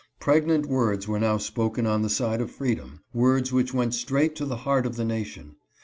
Pregnant 0.19 0.65
words 0.65 1.07
were 1.07 1.19
now 1.19 1.37
spoken 1.37 1.85
on 1.85 2.01
the 2.01 2.09
side 2.09 2.41
of 2.41 2.49
freedom, 2.49 3.01
words 3.13 3.53
which 3.53 3.71
went 3.71 3.93
straight 3.93 4.35
to 4.37 4.45
the 4.45 4.57
heart 4.65 4.87
of 4.87 4.95
the 4.95 5.05
nation. 5.05 5.57